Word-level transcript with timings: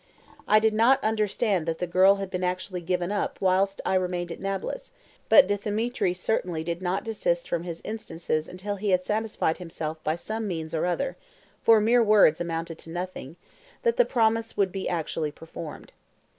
I 0.47 0.57
did 0.57 0.73
not 0.73 1.03
understand 1.03 1.67
that 1.67 1.77
the 1.77 1.85
girl 1.85 2.15
had 2.15 2.31
been 2.31 2.43
actually 2.43 2.81
given 2.81 3.11
up 3.11 3.39
whilst 3.39 3.81
I 3.85 3.93
remained 3.93 4.31
at 4.31 4.39
Nablus, 4.39 4.91
but 5.29 5.47
Dthemetri 5.47 6.15
certainly 6.17 6.63
did 6.63 6.81
not 6.81 7.03
desist 7.03 7.47
from 7.47 7.61
his 7.61 7.83
instances 7.85 8.47
until 8.47 8.77
he 8.77 8.89
had 8.89 9.03
satisfied 9.03 9.59
himself 9.59 10.03
by 10.03 10.15
some 10.15 10.47
means 10.47 10.73
or 10.73 10.87
other 10.87 11.17
(for 11.61 11.79
mere 11.79 12.01
words 12.03 12.41
amounted 12.41 12.79
to 12.79 12.89
nothing) 12.89 13.35
that 13.83 13.97
the 13.97 14.03
promise 14.03 14.57
would 14.57 14.71
be 14.71 14.89
actually 14.89 15.29
performed. 15.31 15.93